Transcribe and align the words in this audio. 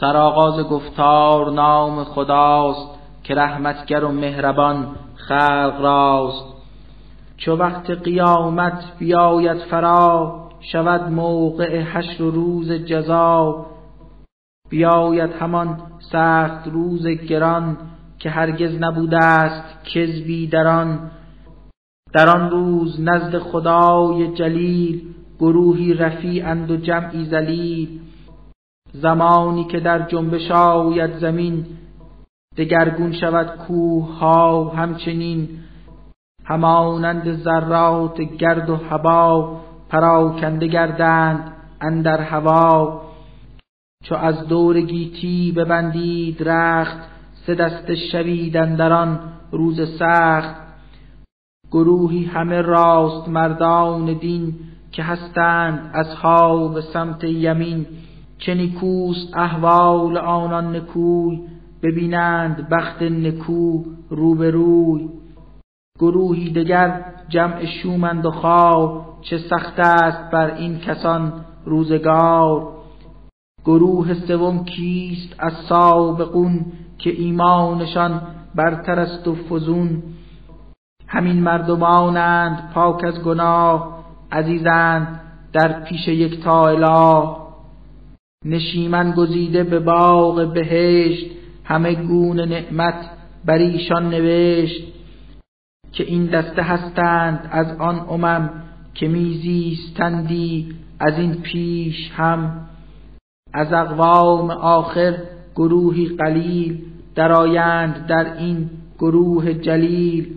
سرآغاز 0.00 0.60
گفتار 0.60 1.50
نام 1.50 2.04
خداست 2.04 2.88
که 3.22 3.34
رحمتگر 3.34 4.04
و 4.04 4.12
مهربان 4.12 4.86
خلق 5.14 5.80
راست. 5.80 6.44
چو 7.36 7.56
وقت 7.56 7.90
قیامت 7.90 8.82
بیاید 8.98 9.58
فرا 9.58 10.40
شود 10.60 11.10
موقع 11.10 11.80
حشر 11.80 12.22
و 12.22 12.30
روز 12.30 12.72
جزا. 12.72 13.66
بیاید 14.70 15.32
همان 15.32 15.82
سخت 16.12 16.68
روز 16.68 17.06
گران 17.06 17.76
که 18.18 18.30
هرگز 18.30 18.76
نبوده 18.80 19.24
است 19.24 19.84
کذبی 19.84 20.46
در 20.46 20.66
آن. 20.66 21.10
در 22.12 22.28
آن 22.28 22.50
روز 22.50 23.00
نزد 23.00 23.38
خدای 23.38 24.34
جلیل 24.34 25.02
گروهی 25.38 25.94
رفیعند 25.94 26.70
و 26.70 26.76
جمعی 26.76 27.24
ذلیل. 27.24 28.00
زمانی 28.92 29.64
که 29.64 29.80
در 29.80 30.08
جنبش 30.08 30.50
آید 30.50 31.16
زمین 31.16 31.66
دگرگون 32.56 33.12
شود 33.12 33.46
کوه 33.66 34.18
ها 34.18 34.68
همچنین. 34.68 35.48
همانند 36.44 37.32
ذرات 37.32 38.20
گرد 38.20 38.70
و 38.70 38.76
هوا 38.76 39.60
پراکنده 39.88 40.66
گردند 40.66 41.52
اندر 41.80 42.20
هوا. 42.20 43.02
چو 44.04 44.14
از 44.14 44.48
دور 44.48 44.80
گیتی 44.80 45.52
ببندید 45.52 46.48
رخت 46.48 46.98
سه 47.46 47.54
دست 47.54 47.94
شوید 47.94 48.56
اندران 48.56 49.20
روز 49.52 49.98
سخت. 49.98 50.54
گروهی 51.70 52.24
همه 52.24 52.60
راست 52.62 53.28
مردان 53.28 54.12
دین 54.12 54.54
که 54.92 55.02
هستند 55.02 55.90
اصحاب 55.94 56.80
سمت 56.80 57.24
یمین. 57.24 57.86
چه 58.40 58.54
نیکوست 58.54 59.36
احوال 59.36 60.16
آنان 60.16 60.76
نکوی 60.76 61.40
ببینند 61.82 62.68
بخت 62.68 63.02
نکو 63.02 63.84
روبروی. 64.10 65.08
گروهی 65.98 66.50
دگر 66.50 67.04
جمع 67.28 67.64
شومند 67.64 68.26
و 68.26 68.30
خوار 68.30 69.06
چه 69.22 69.38
سخت 69.38 69.78
است 69.78 70.30
بر 70.30 70.54
این 70.54 70.78
کسان 70.78 71.32
روزگار. 71.64 72.68
گروه 73.64 74.14
سوم 74.14 74.64
کیست 74.64 75.34
از 75.38 75.52
سابقون 75.68 76.66
که 76.98 77.10
ایمانشان 77.10 78.22
برتر 78.54 79.00
است 79.00 79.28
و 79.28 79.34
فزون؟ 79.34 80.02
همین 81.06 81.42
مردمانند 81.42 82.70
پاک 82.74 83.04
از 83.04 83.22
گناه 83.22 84.04
عزیزند 84.32 85.20
در 85.52 85.80
پیش 85.82 86.08
یک 86.08 86.44
تا 86.44 86.68
اله. 86.68 87.39
نشیمن 88.44 89.12
گزیده 89.12 89.64
به 89.64 89.78
باغ 89.78 90.52
بهشت 90.52 91.26
همه 91.64 91.94
گونه 91.94 92.46
نعمت 92.46 93.10
بر 93.44 93.58
ایشان 93.58 94.10
نوشت 94.10 94.84
که 95.92 96.04
این 96.04 96.26
دسته 96.26 96.62
هستند 96.62 97.48
از 97.52 97.66
آن 97.78 98.06
امم 98.10 98.50
که 98.94 99.08
میزیستندی 99.08 100.74
از 101.00 101.18
این 101.18 101.34
پیش 101.34 102.10
هم. 102.16 102.68
از 103.52 103.72
اقوام 103.72 104.50
آخر 104.50 105.18
گروهی 105.56 106.06
قلیل 106.06 106.84
درآیند 107.14 108.06
در 108.06 108.36
این 108.36 108.70
گروه 108.98 109.54
جلیل. 109.54 110.34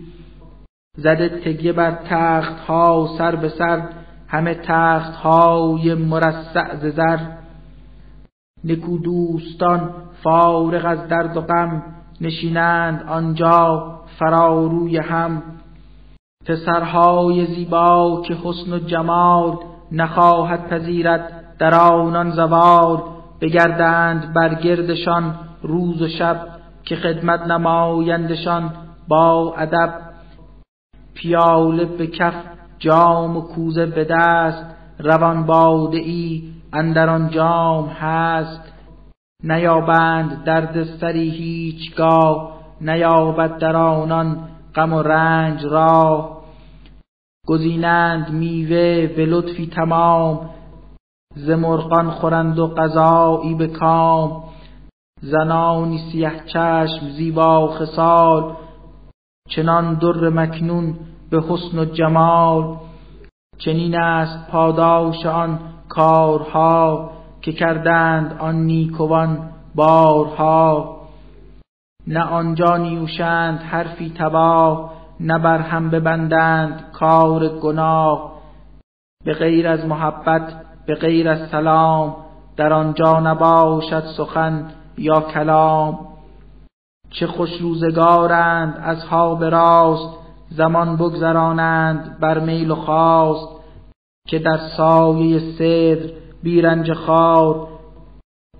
زده 0.96 1.28
تگیه 1.28 1.72
بر 1.72 1.98
تخت 2.08 2.58
ها 2.58 3.14
سر 3.18 3.36
به 3.36 3.48
سر 3.48 3.88
همه 4.28 4.54
تخت 4.54 5.14
های 5.14 5.94
مرصع 5.94 6.76
ز 6.76 6.94
زر. 6.94 7.43
نکو 8.64 8.98
دوستان 8.98 9.90
فارغ 10.22 10.84
از 10.86 11.08
درد 11.08 11.36
و 11.36 11.40
غم 11.40 11.82
نشینند 12.20 13.04
آنجا 13.08 13.90
فراروی 14.18 14.98
هم. 14.98 15.42
پسرهای 16.46 17.46
زیبا 17.46 18.22
که 18.26 18.34
حسن 18.34 18.72
و 18.72 18.78
جمال 18.78 19.56
نخواهد 19.92 20.68
پذیرد 20.68 21.44
در 21.58 21.74
آنان 21.74 22.30
زوال 22.30 23.02
بگردند 23.40 24.34
بر 24.34 24.54
گردشان 24.54 25.34
روز 25.62 26.02
و 26.02 26.08
شب 26.08 26.40
که 26.84 26.96
خدمت 26.96 27.40
نمایندشان 27.40 28.70
با 29.08 29.54
ادب. 29.58 30.00
پیاله 31.14 31.84
به 31.84 32.06
کف 32.06 32.34
جام 32.78 33.36
و 33.36 33.40
کوزه 33.40 33.86
به 33.86 34.06
دست 34.10 34.64
روان 34.98 35.46
باده 35.46 35.98
ای 35.98 36.42
اندر 36.74 37.10
آن 37.10 37.30
جام 37.30 37.86
هست 37.86 38.72
نیابند 39.44 40.44
درد 40.44 40.84
سری 40.84 41.30
هیچگاه 41.30 42.54
نیابد 42.80 43.58
در 43.58 43.76
آنان 43.76 44.48
غم 44.74 44.92
و 44.92 45.02
رنج 45.02 45.64
را 45.64 46.30
گزینند 47.46 48.30
میوه 48.30 49.06
به 49.06 49.26
لطفی 49.26 49.66
تمام 49.66 50.50
ز 51.36 51.50
مرغان 51.50 52.10
خورند 52.10 52.58
و 52.58 52.66
غذایی 52.66 53.54
به 53.54 53.66
کام. 53.66 54.44
زنانی 55.20 55.98
سیه 56.12 56.32
چشم 56.46 57.08
زیبا 57.16 57.68
خصال 57.68 58.56
چنان 59.48 59.94
در 59.94 60.28
مکنون 60.28 60.94
به 61.30 61.42
حسن 61.48 61.78
و 61.78 61.84
جمال. 61.84 62.76
چنین 63.58 63.98
است 63.98 64.50
پاداش 64.50 65.26
آن 65.26 65.58
کارها 65.88 67.10
که 67.40 67.52
کردند 67.52 68.36
آن 68.38 68.54
نیکوان 68.54 69.50
بارها. 69.74 70.96
نه 72.06 72.20
آنجا 72.20 72.76
نیوشند 72.76 73.58
حرفی 73.58 74.12
تباه 74.18 74.92
نه 75.20 75.38
بر 75.38 75.58
هم 75.58 75.90
ببندند 75.90 76.92
کار 76.92 77.48
گناه. 77.48 78.32
به 79.24 79.32
غیر 79.32 79.68
از 79.68 79.86
محبت 79.86 80.52
به 80.86 80.94
غیر 80.94 81.28
از 81.28 81.48
سلام 81.50 82.16
در 82.56 82.72
آنجا 82.72 83.20
نباشد 83.20 84.04
سخن 84.16 84.70
یا 84.98 85.20
کلام. 85.20 85.98
چه 87.10 87.26
خوش 87.26 87.50
روزگارند 87.60 88.76
اصحاب 88.76 89.44
راست 89.44 90.18
زمان 90.50 90.96
بگذرانند 90.96 92.20
بر 92.20 92.40
میل 92.40 92.70
و 92.70 92.74
خواست. 92.74 93.53
که 94.28 94.38
در 94.38 94.58
سایه 94.76 95.40
صدر 95.58 96.12
بیرنج 96.42 96.92
خار 96.92 97.68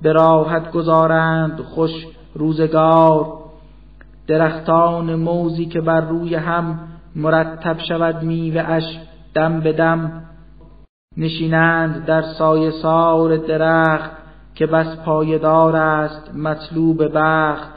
به 0.02 0.12
راحت 0.12 0.70
گذارند 0.70 1.60
خوش 1.60 2.06
روزگار. 2.34 3.44
درختان 4.26 5.14
موزی 5.14 5.66
که 5.66 5.80
بر 5.80 6.00
روی 6.00 6.34
هم 6.34 6.78
مرتب 7.16 7.78
شود 7.78 8.22
میوه 8.22 8.60
اش 8.60 8.84
دم 9.34 9.60
به 9.60 9.72
دم 9.72 10.24
نشینند 11.16 12.04
در 12.04 12.22
سایه 12.22 12.70
سار 12.70 13.36
درخت 13.36 14.10
که 14.54 14.66
بس 14.66 14.97
پایدار 14.97 15.76
است 15.76 16.34
مطلوب 16.34 17.03
بخت. 17.14 17.70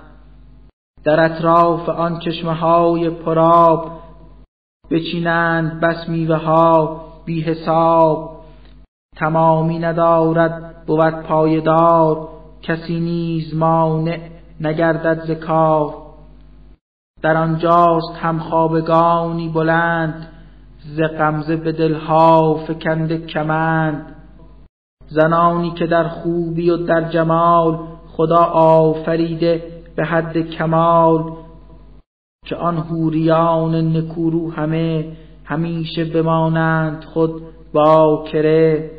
در 1.04 1.26
اطراف 1.26 1.90
آن 1.90 2.20
چشمه 2.20 2.54
های 2.54 3.10
پراب 3.10 3.92
بچینند 4.92 5.80
بس 5.80 6.10
میوه 6.10 6.36
ها 6.36 7.07
بی 7.28 7.42
حساب 7.42 8.42
تمامی 9.18 9.80
ندارد 9.80 10.86
بود 10.86 11.22
پایدار 11.22 12.30
کسی 12.62 13.00
نیز 13.00 13.56
مانع 13.56 14.20
نگردد 14.62 15.26
ز 15.26 15.32
کار. 15.32 15.94
در 17.22 17.38
آنجاست 17.38 18.16
هم 18.22 18.40
خوابگانی 18.40 19.50
بلند 19.50 20.28
ز 20.96 21.02
غمزه 21.02 21.56
به 21.56 21.72
دلها 21.72 22.54
فکنده 22.68 23.26
کمند. 23.26 24.16
زنانی 25.08 25.72
که 25.72 25.88
در 25.88 26.08
خوبی 26.08 26.70
و 26.70 26.78
در 26.78 27.10
جمال 27.10 27.80
خدا 28.08 28.44
آفریده 28.54 29.64
به 29.96 30.06
حد 30.06 30.38
کمال 30.38 31.34
که 32.46 32.56
آن 32.56 32.78
هوریان 32.78 33.98
نکورو 33.98 34.52
همه 34.52 35.18
همیشه 35.48 36.06
بمانند 36.06 37.04
خود 37.04 37.42
باکره. 37.74 38.92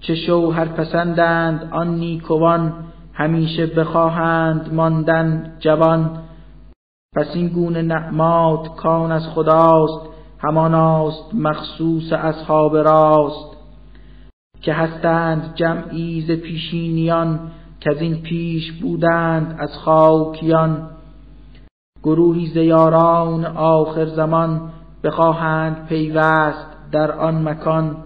چه 0.00 0.14
شوهر 0.14 0.64
پسندند 0.64 1.70
آن 1.72 1.94
نیکوان 1.94 2.72
همیشه 3.12 3.66
بخواهند 3.66 4.74
ماندن 4.74 5.56
جوان. 5.58 6.22
پس 7.16 7.26
این 7.34 7.48
گونه 7.48 7.82
نعمات 7.82 8.76
کان 8.76 9.12
از 9.12 9.28
خداست 9.28 10.08
هماناست 10.38 11.34
مخصوص 11.34 12.12
اصحاب 12.12 12.76
راست. 12.76 13.56
که 14.60 14.72
هستند 14.72 15.52
جمعی 15.54 16.20
ز 16.20 16.30
پیشینیان 16.30 17.40
که 17.80 17.90
از 17.90 18.00
این 18.00 18.22
پیش 18.22 18.72
بودند 18.72 19.56
از 19.58 19.78
خاکیان. 19.78 20.90
گروهی 22.02 22.46
زیاران 22.46 23.44
آخر 23.56 24.06
زمان 24.06 24.70
بخواهند 25.04 25.86
پیوست 25.88 26.66
در 26.92 27.12
آن 27.12 27.48
مکان. 27.48 27.96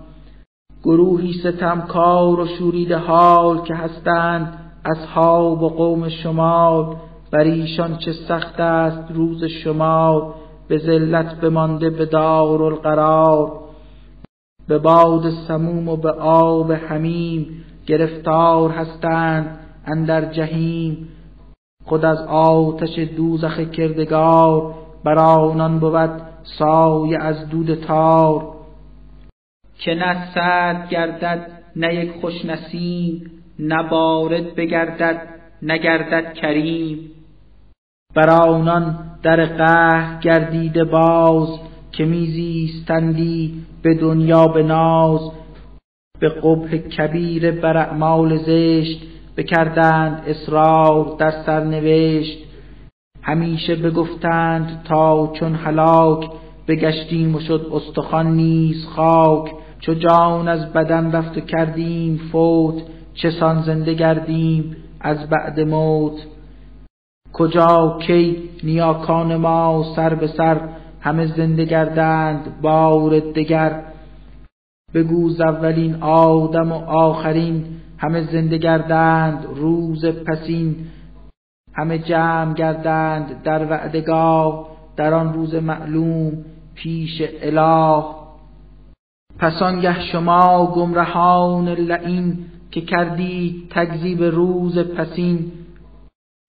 گروهی 0.85 1.33
ستمکار 1.33 2.41
و 2.41 2.47
شورید 2.47 2.93
حال 2.93 3.63
که 3.63 3.75
هستند 3.75 4.59
اصحاب 4.85 5.63
و 5.63 5.69
قوم 5.69 6.09
شما 6.09 6.97
بر 7.33 7.41
ایشان 7.41 7.97
چه 7.97 8.13
سخت 8.13 8.61
است 8.61 9.13
روز 9.13 9.45
شما 9.45 10.35
به 10.69 10.79
ذلت 10.79 11.41
بمانده 11.41 11.91
به 11.91 12.07
دار 12.07 12.63
القرار 12.63 13.53
به 14.69 14.79
باد 14.79 15.31
سموم 15.31 15.89
و 15.89 15.97
به 15.97 16.11
آب 16.21 16.73
حمیم 16.73 17.65
گرفتار 17.87 18.71
هستند 18.71 19.59
اندر 19.87 20.33
جهیم. 20.33 21.09
خود 21.85 22.05
از 22.05 22.19
آتش 22.29 22.99
دوزخ 22.99 23.61
کردگار 23.61 24.75
بر 25.05 25.19
آنان 25.19 25.79
بود 25.79 26.28
سایه 26.59 27.19
از 27.19 27.49
دود 27.49 27.75
تار. 27.75 28.55
که 29.79 29.95
نه 29.95 30.35
سرد 30.35 30.89
گردد 30.89 31.47
نه 31.77 31.95
یک 31.95 32.13
خوش 32.21 32.45
نسیم 32.45 33.31
نه 33.59 33.83
بارد 33.91 34.55
بگردد 34.55 35.29
نگردد 35.63 36.35
کریم. 36.35 37.11
بر 38.15 38.31
آنان 38.31 38.99
در 39.23 39.45
قهر 39.47 40.21
گردیده 40.21 40.85
باز 40.85 41.49
که 41.93 42.05
میزیستندی 42.05 43.65
به 43.83 43.95
دنیا 43.95 44.47
به 44.47 44.63
ناز. 44.63 45.31
به 46.21 46.29
قبح 46.29 46.77
کبیر 46.77 47.51
بر 47.51 47.77
اعمال 47.77 48.37
زشت 48.37 49.03
بکردند 49.37 50.23
اصرار 50.27 51.17
در 51.19 51.31
سرنوشت. 51.31 52.48
همیشه 53.23 53.77
بگفتند 53.77 54.83
تا 54.85 55.33
چون 55.33 55.55
هلاک 55.55 56.31
بگشتیم 56.69 57.35
و 57.35 57.41
شد 57.41 57.67
استخوان 57.73 58.37
نیز 58.37 58.87
خاک 58.87 59.53
چو 59.81 59.95
جان 59.95 60.49
از 60.49 60.73
بدن 60.73 61.13
رفت 61.13 61.37
و 61.37 61.41
کردیم 61.41 62.21
فوت 62.33 62.83
چه 63.15 63.31
سان 63.31 63.63
زنده 63.63 63.95
گردیم 63.95 64.77
از 65.01 65.29
بعد 65.29 65.61
موت. 65.61 66.27
کجا 67.33 67.99
کی 68.07 68.51
نیاکان 68.65 69.37
ما 69.37 69.93
سر 69.97 70.15
به 70.15 70.27
سر 70.27 70.69
همه 71.01 71.27
زنده 71.27 71.65
گردند 71.65 72.61
بار 72.63 73.21
دگر. 73.21 73.83
بگو 74.95 75.31
اولین 75.41 75.95
آدم 76.03 76.73
و 76.73 76.85
آخرین 76.87 77.65
همه 77.99 78.33
زنده 78.33 78.59
گردند 78.59 79.47
روز 79.55 80.05
پسین 80.07 80.77
همه 81.79 81.99
جمع 81.99 82.55
گردند 82.55 83.43
در 83.43 83.71
وعدگاه 83.71 84.69
در 84.97 85.15
آن 85.15 85.33
روز 85.33 85.55
معلوم 85.55 86.45
پیش 86.75 87.23
اله. 87.43 88.05
پس 89.39 89.63
آنگه 89.63 90.01
شما 90.01 90.67
گمرهان 90.67 91.69
لعین 91.69 92.39
که 92.71 92.81
کردید 92.81 93.71
تکذیب 93.71 94.23
روز 94.23 94.79
پسین 94.79 95.53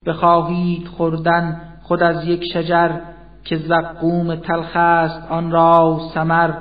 بخواهید 0.05 0.87
خوردن 0.87 1.61
خود 1.83 2.03
از 2.03 2.27
یک 2.27 2.43
شجر 2.53 2.99
که 3.43 3.57
زقوم 3.57 4.35
تلخ 4.35 4.75
است 4.75 5.31
آن 5.31 5.51
را 5.51 5.99
سمر. 6.13 6.53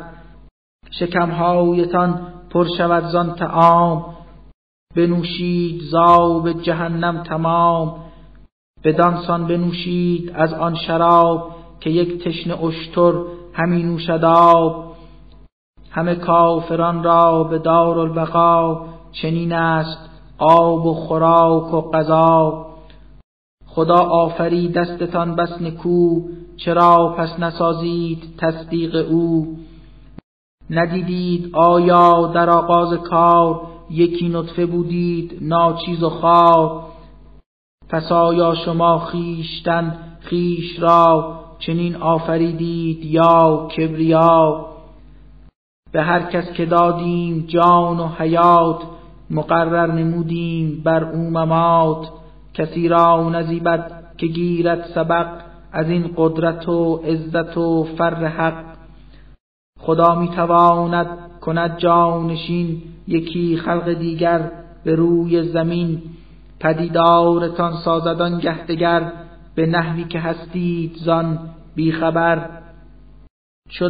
شکمهایتان 0.91 2.33
پر 2.51 2.67
شود 2.79 3.05
زان 3.05 3.35
تعام 3.35 4.15
بنوشید 4.97 5.81
زاب 5.81 6.63
جهنم 6.63 7.23
تمام. 7.23 8.08
بدانسان 8.85 9.47
بنوشید 9.47 10.33
از 10.35 10.53
آن 10.53 10.75
شراب 10.75 11.51
که 11.81 11.91
یک 11.91 12.25
تشنه 12.25 12.65
اشتر 12.65 13.13
همین 13.53 13.87
نوشد 13.87 14.25
آب. 14.25 14.89
همه 15.91 16.15
کافران 16.15 17.03
را 17.03 17.45
به 17.45 17.59
دار 17.59 17.99
البقا 17.99 18.81
چنین 19.13 19.53
است 19.53 20.11
آب 20.39 20.87
و 20.87 20.95
خوراک 20.95 21.75
و 21.75 21.91
غذا. 21.91 22.67
خدا 23.67 23.95
آفری 23.95 24.69
دستتان 24.69 25.37
بس 25.37 25.63
نکو 25.63 26.21
چرا 26.57 27.15
پس 27.19 27.41
نسازید 27.41 28.23
تصدیق 28.39 29.07
او؟ 29.11 29.57
ندیدید 30.71 31.51
آیا 31.55 32.27
در 32.35 32.51
آغاز 32.51 32.95
کار 32.95 33.61
یکی 33.91 34.29
نطفه 34.29 34.67
بودید 34.67 35.39
ناچیز 35.41 36.03
و 36.03 36.11
خار؟ 36.11 36.88
پس 37.89 38.13
آیا 38.13 38.55
شما 38.55 38.99
خیشتن 38.99 39.97
خیش 40.21 40.81
را 40.81 41.39
چنین 41.59 41.97
آفریدید 41.97 43.05
یا 43.05 43.69
کبریا؟ 43.77 44.67
به 45.93 46.03
هر 46.03 46.23
کس 46.23 46.53
که 46.53 46.67
دادیم 46.67 47.45
جان 47.49 48.01
و 48.01 48.09
حیات 48.19 48.83
مقرر 49.31 49.93
نمودیم 49.93 50.83
بر 50.85 51.05
او 51.05 51.31
ممات. 51.31 52.09
کسی 52.55 52.89
را 52.89 53.29
نزیبد 53.29 54.05
که 54.17 54.27
گیرد 54.27 54.91
سبق 54.95 55.27
از 55.73 55.91
این 55.91 56.11
قدرت 56.17 56.69
و 56.69 56.97
عزت 56.97 57.57
و 57.57 57.85
فر 57.99 58.27
حق. 58.27 58.65
خدا 59.81 60.15
می‌تواند 60.15 61.07
کند 61.41 61.79
جانشین 61.79 62.83
یکی 63.09 63.57
خلق 63.57 63.93
دیگر 63.93 64.51
به 64.85 64.95
روی 64.95 65.43
زمین. 65.43 66.03
پدیدارتان 66.61 67.73
سازدان 67.73 68.39
گهدگر 68.39 69.13
به 69.55 69.67
نحوی 69.67 70.05
که 70.05 70.21
هستید 70.21 70.97
زان 70.97 71.39
بیخبر. 71.75 72.51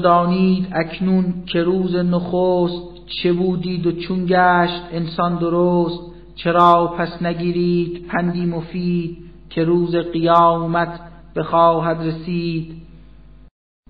دانید 0.02 0.68
اکنون 0.72 1.34
که 1.46 1.62
روز 1.62 1.96
نخست 1.96 3.06
چه 3.06 3.32
بودید 3.32 3.86
و 3.86 3.92
چون 3.92 4.26
گشت 4.26 4.82
انسان 4.92 5.38
درست 5.38 6.00
چرا 6.34 6.94
پس 6.98 7.22
نگیرید 7.22 8.06
پندی 8.06 8.46
مفید 8.46 9.18
که 9.50 9.64
روز 9.64 9.96
قیامت 9.96 11.00
بخواهد 11.36 12.06
رسید. 12.06 12.82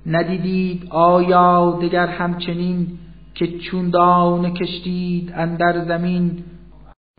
ندیدید 0.07 0.87
آیا 0.91 1.79
دگر 1.83 2.07
همچنین 2.07 2.99
که 3.35 3.59
چون 3.59 3.91
دانه 3.91 4.51
کشتید 4.51 5.33
اندر 5.35 5.85
زمین 5.85 6.45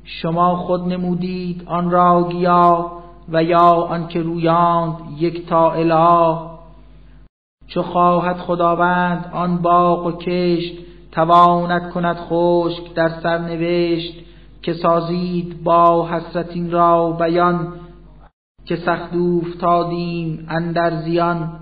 شما 0.04 0.56
خود 0.56 0.82
نمودید 0.88 1.64
آن 1.66 1.92
را 1.92 2.28
گیا 2.32 2.92
و 3.30 3.44
یا 3.44 3.72
آنکه 3.72 4.22
رویاند 4.22 4.96
یک 5.18 5.48
تا 5.48 5.72
اله. 5.72 6.38
چو 7.68 7.82
خواهد 7.82 8.38
خداوند 8.38 9.32
آن 9.34 9.58
باغ 9.58 10.06
و 10.06 10.12
کشت 10.12 10.78
تواند 11.12 11.90
کند 11.90 12.18
خشک 12.30 12.94
در 12.94 13.10
سر 13.10 13.38
نوشت 13.38 14.14
که 14.62 14.74
سازید 14.74 15.64
با 15.64 16.08
حسرت 16.08 16.52
این 16.54 16.72
را 16.72 17.12
بیان 17.12 17.74
که 18.66 18.76
سخت 18.76 19.14
افتادیم 19.16 20.46
اندر 20.50 21.02
زیان. 21.02 21.60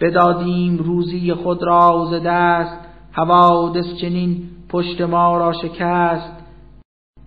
بدادیم 0.00 0.76
روزی 0.76 1.34
خود 1.34 1.62
را 1.62 2.06
ز 2.10 2.14
دست 2.24 2.78
حوادث 3.12 3.94
چنین 4.00 4.50
پشت 4.68 5.00
ما 5.00 5.38
را 5.38 5.52
شکست. 5.52 6.37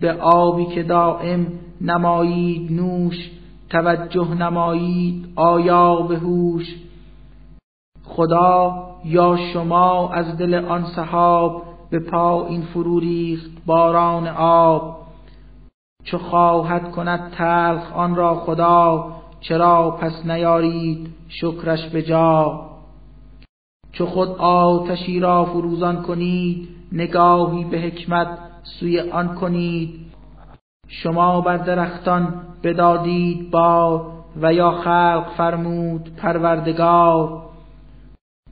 به 0.02 0.12
آبی 0.12 0.66
که 0.66 0.82
دائم 0.82 1.46
نمایید 1.80 2.72
نوش 2.72 3.30
توجه 3.70 4.34
نمایید 4.34 5.32
آیا 5.36 5.96
به 5.96 6.16
هوش. 6.16 6.76
خدا 8.04 8.86
یا 9.04 9.36
شما 9.52 10.12
از 10.12 10.36
دل 10.36 10.54
آن 10.54 10.84
صحاب 10.84 11.62
به 11.90 11.98
پا 11.98 12.46
این 12.46 12.62
فرو 12.62 13.00
ریخت 13.00 13.50
باران 13.66 14.26
آب. 14.38 14.96
چو 16.04 16.18
خواهد 16.18 16.90
کند 16.90 17.30
تلخ 17.30 17.92
آن 17.92 18.14
را 18.14 18.34
خدا 18.34 19.12
چرا 19.40 19.90
پس 19.90 20.26
نیارید 20.26 21.10
شکرش 21.28 21.88
به 21.88 22.02
جا. 22.02 22.60
چو 23.92 24.06
خود 24.06 24.28
آتشی 24.38 25.20
را 25.20 25.44
فروزان 25.44 26.02
کنید 26.02 26.68
نگاهی 26.92 27.64
به 27.64 27.78
حکمت 27.78 28.51
سوی 28.62 29.00
آن 29.00 29.34
کنید. 29.34 30.00
شما 30.88 31.40
بر 31.40 31.56
درختان 31.56 32.34
بدادید 32.62 33.50
بار 33.50 34.12
و 34.42 34.52
یا 34.52 34.70
خلق 34.70 35.26
فرمود 35.36 36.16
پروردگار. 36.16 37.42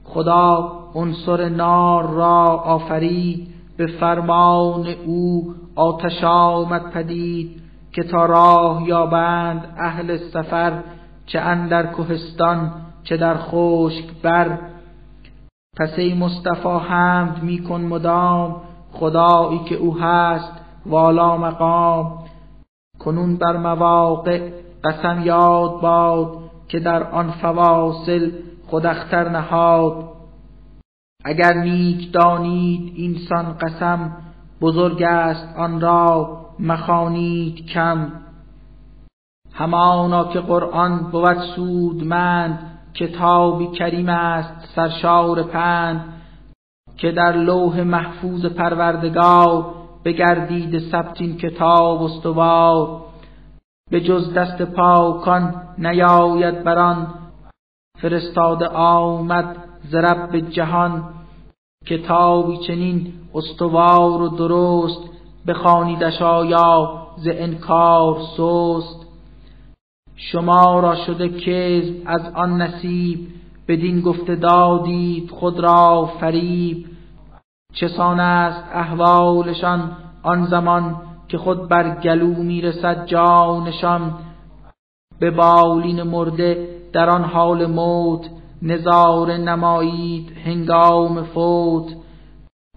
خدا 0.03 0.79
عنصر 0.95 1.49
نار 1.49 2.09
را 2.09 2.45
آفرید 2.65 3.47
به 3.77 3.87
فرمان 3.87 4.87
او 5.05 5.55
آتش 5.75 6.23
آمد 6.23 6.91
پدید 6.91 7.61
که 7.91 8.03
تا 8.03 8.25
راه 8.25 8.87
یابند 8.87 9.75
اهل 9.77 10.17
سفر 10.17 10.83
چه 11.25 11.39
اندر 11.39 11.85
کوهستان 11.85 12.71
چه 13.03 13.17
در 13.17 13.37
خشک 13.37 14.05
بر. 14.21 14.59
پس 15.77 15.99
ای 15.99 16.13
مصطفی 16.13 16.69
حمد 16.69 17.43
میکن 17.43 17.81
مدام 17.81 18.61
خدایی 19.01 19.59
که 19.59 19.75
او 19.75 19.97
هست 19.97 20.51
والا 20.85 21.37
مقام. 21.37 22.23
کنون 22.99 23.37
بر 23.37 23.57
مواقع 23.57 24.51
قسم 24.83 25.21
یاد 25.25 25.81
باد 25.81 26.37
که 26.67 26.79
در 26.79 27.03
آن 27.03 27.31
فواصل 27.31 28.31
خود 28.67 28.85
اختر 28.85 29.29
نهاد. 29.29 30.09
اگر 31.25 31.53
نیک 31.53 32.11
دانید 32.11 32.93
اینسان 32.95 33.57
قسم 33.57 34.17
بزرگ 34.61 35.03
است 35.03 35.57
آن 35.57 35.81
را 35.81 36.37
مخانید 36.59 37.65
کم. 37.65 38.11
همانا 39.53 40.23
که 40.23 40.39
قرآن 40.39 40.97
بود 41.11 41.37
سودمند 41.55 42.59
کتابی 42.93 43.67
کریم 43.67 44.09
است 44.09 44.75
سرشار 44.75 45.43
پند. 45.43 46.20
که 47.01 47.11
در 47.11 47.37
لوح 47.37 47.83
محفوظ 47.83 48.45
پروردگار 48.45 49.65
بگردید 50.05 50.79
ثبت 50.79 51.21
این 51.21 51.37
کتاب 51.37 52.03
استوار. 52.03 53.01
به 53.91 54.01
جز 54.01 54.33
دست 54.33 54.61
پاکان 54.61 55.61
نیاید 55.77 56.63
بران 56.63 57.07
فرستاده 58.01 58.67
آمد 58.67 59.55
ز 59.89 59.95
رب 59.95 60.39
جهان. 60.49 61.03
کتابی 61.85 62.57
چنین 62.57 63.13
استوار 63.33 64.21
و 64.21 64.29
درست 64.29 65.09
بخوانیدش 65.47 66.21
آیا 66.21 67.01
ز 67.17 67.27
انکار 67.31 68.17
سست؟ 68.37 69.05
شما 70.15 70.79
را 70.79 70.95
شده 70.95 71.29
کذب 71.29 71.95
از 72.05 72.21
آن 72.33 72.61
نصیب. 72.61 73.27
بدین 73.67 74.01
گفته 74.01 74.35
دادید 74.35 75.31
خود 75.31 75.59
را 75.59 76.09
فریب. 76.19 76.90
چسان 77.73 78.19
است 78.19 78.63
احوالشان 78.73 79.97
آن 80.23 80.45
زمان 80.45 80.95
که 81.27 81.37
خود 81.37 81.69
بر 81.69 81.95
گلو 81.95 82.43
می‌رسد 82.43 83.05
جانشان. 83.05 84.13
به 85.19 85.31
بالین 85.31 86.03
مرده 86.03 86.67
در 86.93 87.09
آن 87.09 87.23
حال 87.23 87.65
موت 87.65 88.29
نظاره 88.61 89.37
نمایید 89.37 90.37
هنگام 90.45 91.23
فوت. 91.23 91.85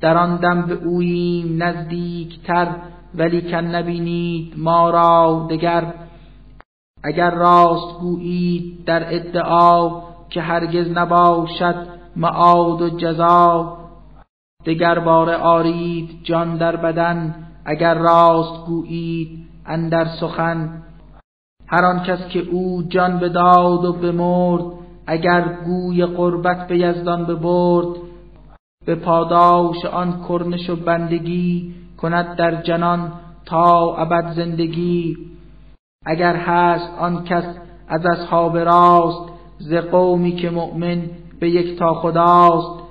در 0.00 0.16
آن 0.16 0.36
دم 0.36 0.62
به 0.62 0.74
اوییم 0.74 1.62
نزدیکتر 1.62 2.68
ولی 3.14 3.42
کن 3.42 3.64
نبینید 3.64 4.54
ما 4.56 4.90
را 4.90 5.46
دگر. 5.50 5.94
اگر 7.04 7.30
راست 7.30 7.98
گویید 8.00 8.84
در 8.84 9.14
ادعا 9.14 10.02
که 10.30 10.40
هرگز 10.40 10.90
نباشد 10.90 11.86
معاد 12.16 12.82
و 12.82 12.90
جزا 12.90 13.83
دگر 14.66 14.98
بار 14.98 15.30
آرید 15.30 16.10
جان 16.22 16.56
در 16.56 16.76
بدن 16.76 17.34
اگر 17.64 17.94
راست 17.94 18.66
گویید 18.66 19.46
اندر 19.66 20.04
سخن. 20.20 20.82
هر 21.66 21.84
آن 21.84 22.02
کس 22.02 22.28
که 22.28 22.40
او 22.40 22.82
جان 22.82 23.18
بداد 23.18 23.84
و 23.84 23.92
بمرد 23.92 24.64
اگر 25.06 25.44
گوی 25.64 26.06
قربت 26.06 26.68
به 26.68 26.78
یزدان 26.78 27.24
ببرد 27.24 27.96
به 28.86 28.94
پاداش 28.94 29.84
آن 29.84 30.24
کرنش 30.28 30.70
و 30.70 30.76
بندگی 30.76 31.74
کند 31.96 32.36
در 32.36 32.62
جنان 32.62 33.12
تا 33.46 33.96
ابد 33.96 34.32
زندگی. 34.32 35.16
اگر 36.06 36.36
هست 36.36 36.98
آن 36.98 37.24
کس 37.24 37.44
از 37.88 38.06
اصحاب 38.06 38.58
راست 38.58 39.28
ز 39.58 39.74
قومی 39.74 40.32
که 40.32 40.50
مؤمن 40.50 41.02
به 41.40 41.50
یک 41.50 41.78
تا 41.78 41.94
خداست 41.94 42.83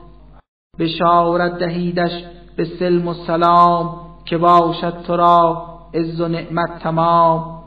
بشارت 0.79 1.57
دهیدش 1.59 2.23
به 2.55 2.65
سلم 2.65 3.07
و 3.07 3.13
سلام 3.13 3.99
که 4.25 4.37
باشد 4.37 5.01
تو 5.07 5.15
را 5.15 5.67
عز 5.93 6.21
و 6.21 6.27
نعمت 6.27 6.79
تمام. 6.79 7.63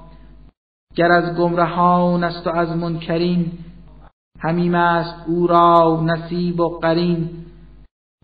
گر 0.95 1.13
از 1.13 1.37
گمرهان 1.37 2.25
است 2.25 2.47
و 2.47 2.51
از 2.51 2.77
منکرین 2.77 3.53
همیم 4.41 4.75
است 4.75 5.15
او 5.27 5.47
را 5.47 6.01
نصیب 6.05 6.61
و 6.61 6.79
قرین. 6.79 7.31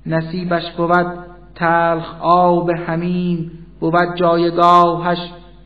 نصیبش 0.06 0.72
بود 0.72 1.06
تلخ 1.54 2.14
آب 2.20 2.70
همیم 2.70 3.50
بود 3.80 4.16
جایگاهش 4.16 5.18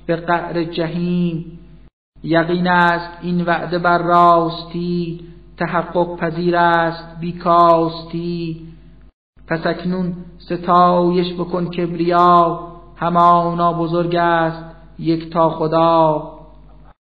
به 0.07 0.17
قعر 0.17 0.65
جهیم 0.65 1.59
یقین 2.23 2.67
است 2.67 3.19
این 3.23 3.45
وعده 3.45 3.79
بر 3.79 3.99
راستی 3.99 5.21
تحقق 5.59 6.17
پذیر 6.17 6.57
است 6.57 7.21
بیکاستی 7.21 8.67
پس 9.49 9.67
اکنون 9.67 10.15
ستایش 10.39 11.35
بکن 11.35 11.71
کبریا 11.71 12.61
همانا 12.97 13.73
بزرگ 13.73 14.17
است 14.17 14.65
یک 14.99 15.33
تا 15.33 15.51
خدا. 15.51 16.36